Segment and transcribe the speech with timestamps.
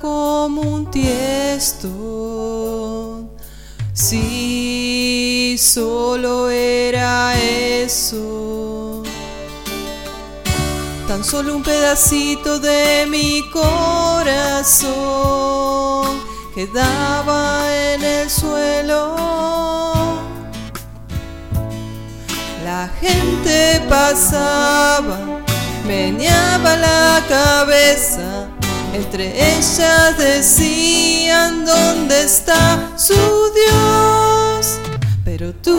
[0.00, 1.88] como un tiesto.
[3.92, 9.02] Si solo era eso,
[11.06, 14.92] tan solo un pedacito de mi corazón
[16.54, 19.14] quedaba en el suelo.
[22.64, 25.18] La gente pasaba,
[25.86, 28.48] meneaba la cabeza,
[28.92, 34.78] entre ellas decían dónde está su Dios.
[35.24, 35.78] Pero tú,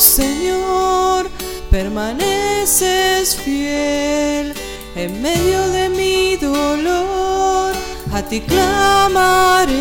[0.00, 1.30] Señor,
[1.70, 4.54] permaneces fiel
[4.96, 7.72] en medio de mi dolor.
[8.12, 9.76] A ti clamaré,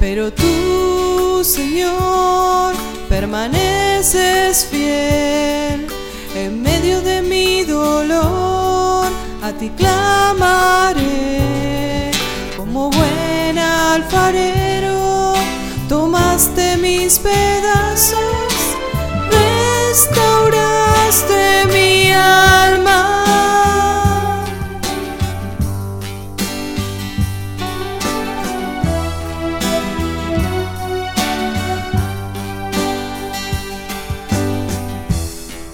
[0.00, 2.74] pero tú, Señor,
[3.08, 5.86] permaneces fiel
[6.34, 9.06] en medio de mi dolor.
[9.42, 10.19] A ti clamaré,
[14.10, 15.34] alfarero,
[15.88, 18.76] tomaste mis pedazos,
[19.30, 23.24] restauraste mi alma.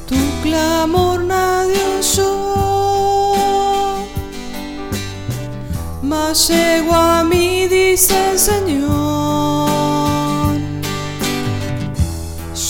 [0.06, 1.24] Tu clamor
[6.02, 8.86] mas llegó a mí, dice el Señor.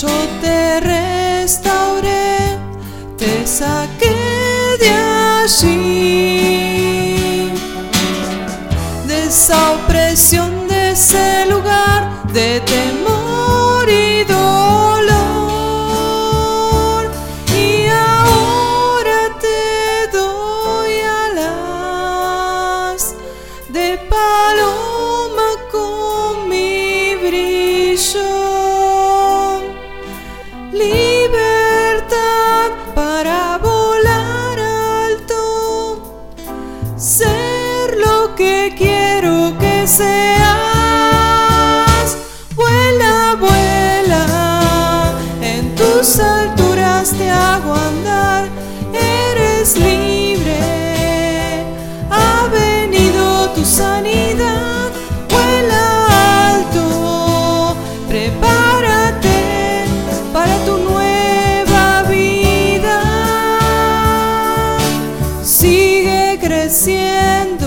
[0.00, 0.08] Yo
[0.40, 2.58] te restauré,
[3.16, 4.16] te saqué
[4.78, 4.90] de
[5.42, 5.92] allí,
[9.06, 13.15] de esa opresión, de ese lugar de temor
[39.86, 40.16] quiero que seas.
[42.54, 48.48] Vuela, vuela, en tus alturas te hago andar,
[48.92, 50.58] eres libre,
[52.10, 54.90] ha venido tu sanidad.
[55.30, 57.76] Vuela alto,
[58.08, 59.84] prepárate
[60.32, 63.00] para tu nueva vida.
[65.42, 67.65] Sigue creciendo,